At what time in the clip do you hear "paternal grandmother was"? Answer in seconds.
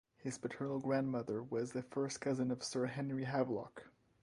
0.39-1.75